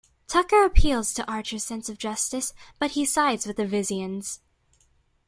[0.27, 4.39] Tucker appeals to Archer's sense of justice, but he sides with the Vissians.